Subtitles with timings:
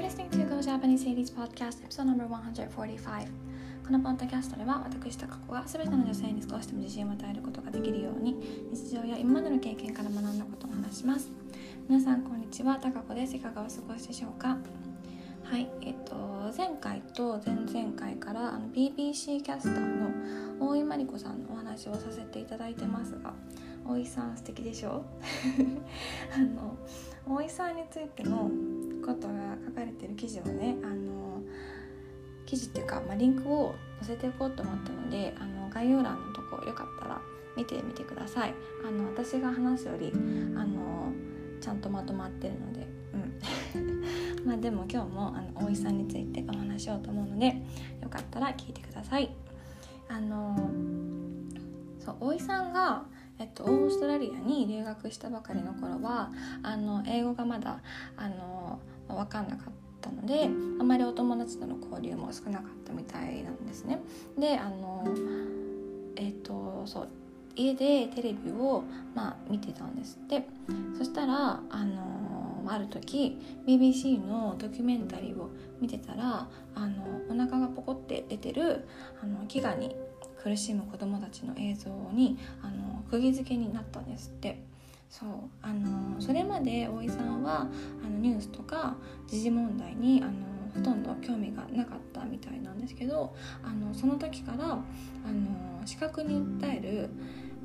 [0.00, 3.26] You're listening to Go Japanese Ladies Podcast episode No.145
[3.86, 8.34] このポッドキャストでは私高子が全ての女性に少しでも自信を与えることができるように
[8.72, 11.28] 日常や今までの経験から学んだことを話します。
[11.86, 12.78] 皆さんこんにちは。
[12.82, 13.36] 高子です。
[13.36, 14.56] いかがお過ごしでしょうか？
[15.44, 16.14] はいえっと
[16.56, 23.34] 前回と前々回からあの BBC キャスターの大井真理子さんのお話をさせていただいてますが
[23.86, 25.04] 大井さん素敵でしょ？
[26.34, 26.76] あの
[27.28, 28.50] 大井さんについての
[29.00, 31.42] ことが書かれてる記事をねあの
[32.46, 37.20] 記事っていうか、まあ、リンクを載せていこうと思ったのであの概要欄のとこよかったら
[37.56, 38.54] 見てみてください。
[38.86, 40.12] あの私が話すより
[40.56, 41.12] あの
[41.60, 44.46] ちゃんとまとまってるのでうん。
[44.46, 47.62] まあでも今日もあの大井さんについてお話しようと思うので
[48.02, 49.30] よかったら聞いてください。
[50.08, 50.56] あの
[51.98, 53.04] そう大井さんが
[53.40, 56.30] えっと、オーストラリアに留学したばかりの頃は
[56.62, 57.80] あの英語がまだ
[58.16, 58.78] あの
[59.08, 64.00] 分かんなかったのであまりお友達との交流も少なかったみたいなんですね。
[64.38, 65.04] であの
[66.16, 67.08] えっとそう
[67.56, 70.46] 家でテレビを、まあ、見てたんですって
[70.96, 78.86] そしたらあのある時 BBC のドキュメンタリーを見てたらあのお腹がポコって出てる
[79.22, 79.96] あの飢餓に
[80.42, 84.62] 苦しむ子どもたちの映像にあの釘付けになったんですって
[85.08, 85.28] そう
[85.60, 87.66] あのそれまで大井さんは
[88.04, 88.96] あのニュースとか
[89.26, 90.32] 時事問題にあの
[90.74, 97.10] ほとんど興味がなかったみたいなんですけどあのその時からあの視覚に訴える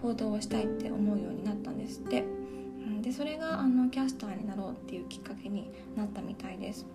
[0.00, 2.24] 報道をしたいって思うようになったんですって
[3.02, 6.86] でそれがあのキャスターになろうっていうきっかけになったみたいです。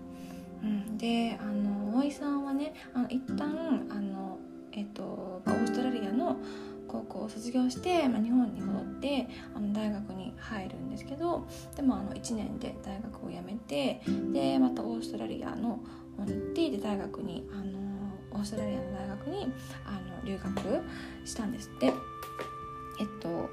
[0.63, 4.39] うん、であの大井さんはねあの一旦あの
[4.73, 6.37] えっと、オーストラリアの
[6.87, 14.01] 高校を卒業して、まあ、日本に戻ってあの大学に入るんですけどでもあの1年で大学を辞めて
[14.33, 15.79] でまたオーストラリアの
[16.17, 17.79] 方に行ってで大学にあの
[18.31, 19.53] オーストラリアの大学に
[19.85, 20.81] あの留学
[21.25, 21.93] したんですって。
[22.99, 23.49] えっと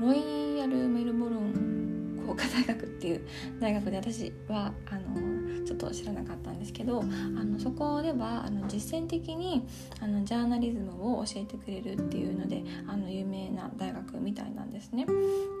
[0.00, 3.26] ロイヤル・メルボルン工科大学っていう
[3.58, 5.37] 大学で私はあの
[5.68, 9.68] ちょっと知らなかったんですけどあのそこではあの実践的に
[10.00, 15.04] あのジャーナリズムを教えてくれるっていうのであの有名な大学みたいなんですね。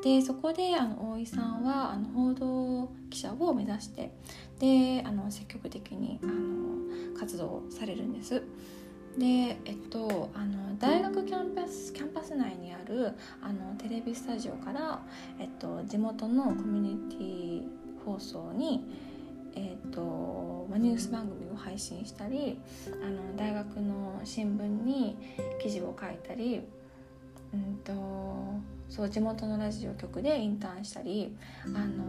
[0.02, 4.10] でそこであの大井さんはあの報道記者を目指して
[4.58, 8.42] であの積極的にあの活動されるんです。
[9.18, 15.02] でえっとあの大学キャンパスキャンパス内にあるあのテレビスタジオから、
[15.38, 17.62] えっと、地元のコミュニティ
[18.06, 18.86] 放送に、
[19.98, 22.58] えっと、ニュース番組を配信したり
[23.02, 25.16] あの大学の新聞に
[25.60, 26.60] 記事を書いたり、
[27.52, 27.92] うんと、
[28.88, 31.36] そう地元のラジオ局でインターンしたり
[31.66, 32.04] あの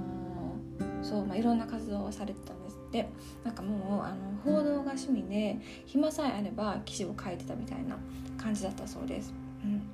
[1.02, 3.08] そう、まあ、いろんな活動をされてたんですって
[3.44, 7.98] なんかもうあの報道が趣味で暇さえあれば記事を書いてたみたいな
[8.38, 9.34] 感じだったそうです。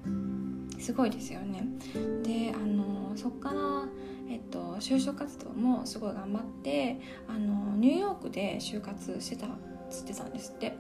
[0.06, 1.66] うん、すごいですよね。
[2.24, 3.88] であのそっから
[4.30, 9.50] えっと、就職活動もすごい頑張ってあのニューヨークで就活してたっ
[9.90, 10.78] つってたんですって。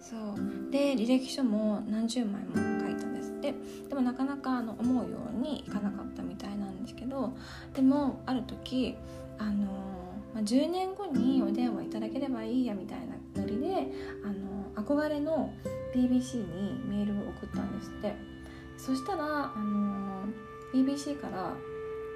[0.00, 0.70] そう。
[0.70, 3.54] で履歴書も何十枚も書いたんですって。
[3.88, 7.34] でもなかなかあの思うようにいかなかったみたいなんですけど
[7.74, 8.96] でもある時
[9.38, 9.94] あの
[10.34, 13.86] まあ、10年後にお電話いただければいいやみたいなノリで
[14.24, 15.52] あの憧れの
[15.94, 18.34] BBC にメールを送ったんですって。
[18.76, 20.26] そしたらあの
[20.72, 21.54] BBC から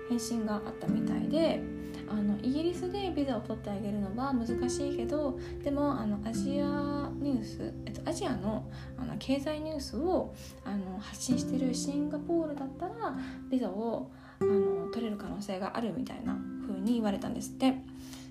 [0.09, 1.61] 返信があったみたいで
[2.11, 8.65] あのイギリスでビザを取ってあげるのは難しいけどでもあのアジアニュース、えっと、アジアの
[8.97, 12.95] あの経済ニュースをあの発信してるシンガポールだったら
[13.51, 14.11] ビザを
[14.41, 16.37] あの取れる可能性があるみたいな
[16.67, 17.75] 風に言われたんですって。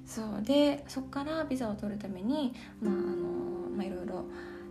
[0.08, 4.24] そうでそこからビザを取るためにまああのまあいろいろ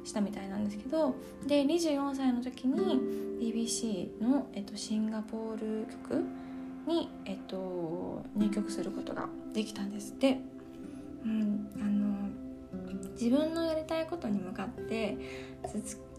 [0.03, 1.15] したみたいなんですけど
[1.47, 2.99] で24歳の時に
[3.39, 6.25] BBC の、えっと、シンガポール局
[6.87, 10.39] に、えっと、入局することができたんですって。
[11.25, 12.47] うん、あの
[13.13, 15.17] 自分のやりたいことに向かって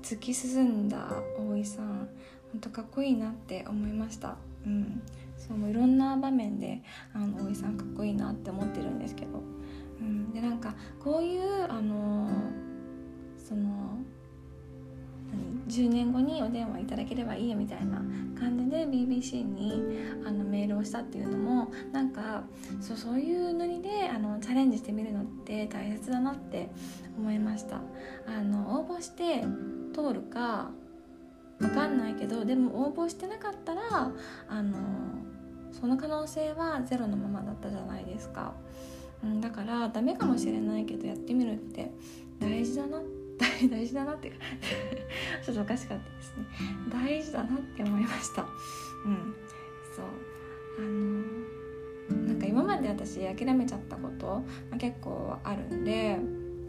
[0.01, 2.09] 突き進んだ大井さん
[2.51, 4.35] 本当かっこいいなって思いました。
[4.65, 5.01] うん、
[5.37, 6.81] そういろんな場面で
[7.13, 9.41] あの大井さんかっこいいなって思ってるんですけど、
[9.99, 12.29] うん、でなんかこういうあの
[13.37, 13.97] その
[15.67, 18.01] 10年後にお電話いただければいいやみたいな
[18.39, 19.83] 感じで BBC に
[20.25, 22.43] あのメールをしたっていうのもなんか
[22.79, 26.69] そうそういうノリであのチャレンジしてみるのって大切だなって
[27.17, 27.81] 思いました
[28.27, 29.43] あの応募して
[29.93, 30.71] 通るか
[31.59, 33.81] 分かんないけどでも応募してなかったら
[34.47, 34.77] あの
[35.73, 38.53] その可能性はゼロのままだったじゃないですか。
[39.23, 41.91] うん、だからダメかもしれないけどやってみるって
[42.39, 43.16] 大事だなって
[43.69, 44.39] 大事だなっていうか
[45.45, 46.45] ちょっとおかしかったですね。
[46.91, 48.41] 大事だなって思いました。
[48.41, 48.45] う
[49.09, 49.35] ん。
[49.95, 50.05] そう。
[50.79, 56.17] あのなんか今まで私諦めちゃったこと、まあ、結構あるんで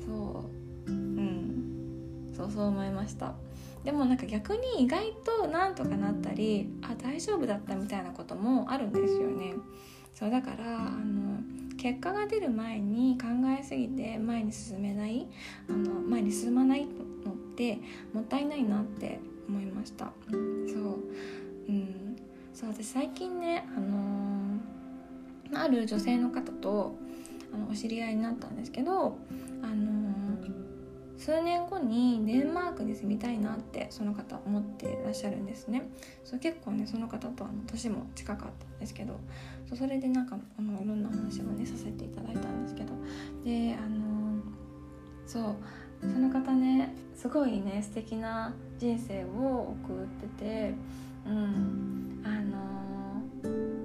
[0.04, 0.44] そ
[0.86, 0.90] う。
[0.90, 2.32] うん。
[2.32, 3.34] そうそう思いました。
[3.84, 9.54] でもなんか逆に意外となんとかなったりあ大丈夫だったみたいなこともあるんですよね。
[10.14, 11.27] そうだからあの
[11.88, 15.26] 結果が出る前に考えすぎて前に進めない
[15.70, 17.78] あの前に進まないのって
[18.12, 19.18] もったいないなって
[19.48, 20.12] 思いました。
[20.30, 20.36] そう。
[21.66, 22.16] うん。
[22.52, 26.94] そう私最近ねあのー、ある女性の方と
[27.54, 29.16] あのお知り合いになったんですけど
[29.62, 30.07] あのー、
[31.18, 35.90] 数年後にデンマークに住みたいなってその方思ってらっしゃるんですね。
[36.24, 39.18] そう結構ねその方とあの年も近かったんですけど
[39.74, 42.92] それでなんかあのいろんな話をねさせていただいたんですけど。
[43.44, 44.40] であの
[45.26, 45.56] そう
[46.00, 50.74] その方ねすごいね素敵な人生を送ってて
[51.26, 52.28] うんあ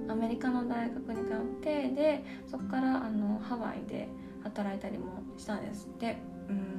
[0.06, 4.08] のアメリカの大学に通ってでそこからあのハワイで
[4.44, 6.16] 働いたりもしたんですって。
[6.48, 6.73] うん。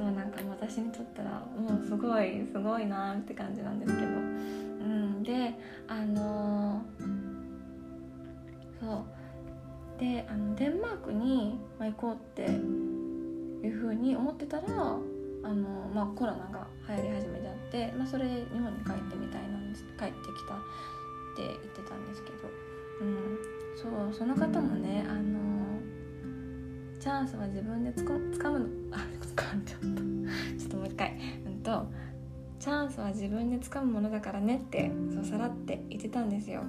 [0.00, 4.08] そうなんか私にとったらもうすごいすごいなって感じなんですけど。
[4.08, 5.54] うんで
[5.86, 6.82] あの
[8.80, 9.04] そ
[9.98, 10.00] う。
[10.00, 19.84] であのデンマークに、行こうっていうふうに思ってたらあの、まあ、コロナが流行り始めちゃって、まあ、それで日本に帰ってみたいなんです。
[19.98, 20.58] 帰ってきたっ
[21.36, 22.36] て言ってたんですけど、
[23.02, 23.38] うん、
[23.76, 25.38] そうその方もねあの
[26.98, 28.66] チャンスは自分でつかむの。
[32.90, 36.62] ンスは自分でつかむものだからねってそうさらって言ってたんですよ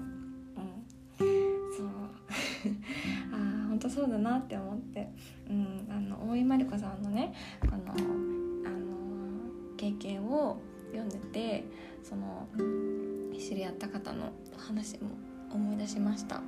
[1.76, 1.88] そう
[3.34, 5.10] ああ本当そうだなって思って、
[5.50, 11.64] うん、あの大井真理子さんのねあのあの経験を読んでて
[12.04, 12.48] その
[13.38, 15.10] 知り合った方の話も
[15.52, 16.42] 思い出しました。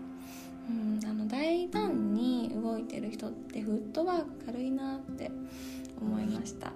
[0.69, 5.29] うん、あの大胆に動いてる人ってフットワーク軽いなって
[5.99, 6.71] 思いました。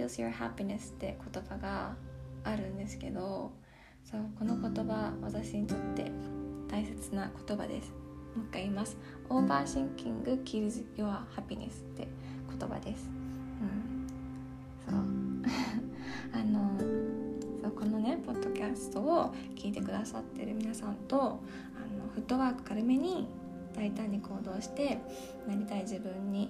[0.00, 1.94] Kills your happiness」って言葉が
[2.44, 3.52] あるんですけど
[4.04, 6.10] そうこの言葉私にとって
[6.68, 7.92] 大切な言葉です。
[8.36, 8.96] もう一回言います。
[9.28, 12.08] Overthinking kills your happiness って
[12.48, 13.10] 言葉です。
[13.60, 14.06] うん。
[14.88, 15.00] そう。
[16.32, 16.78] あの
[17.60, 21.40] そうこのねポッドキャストを聞いてくださってる皆さんとあの
[22.14, 23.28] フットワーク軽めに
[23.74, 25.00] 大胆に行動して
[25.46, 26.48] なりたい自分に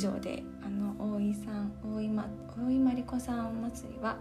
[0.00, 2.26] 上であの大井さん大井,、ま、
[2.56, 4.18] 大井まりこさん祭りは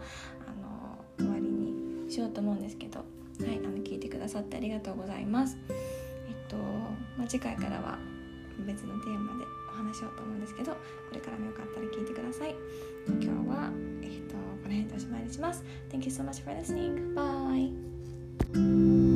[0.47, 3.03] あの終わりにしようと思うんですけど、は
[3.45, 5.57] い、あの聞いてくださってありがとうございます。
[5.69, 6.57] えっと
[7.17, 7.97] まあ、次回からは
[8.65, 10.79] 別のテーマでお話しようと思うんですけどこ
[11.13, 12.55] れからもよかったら聞いてください。
[13.07, 13.71] 今日は、
[14.01, 15.63] えっと、この辺でおしまいにします。
[15.89, 17.13] Thank you so much for listening.
[17.15, 19.08] Bye!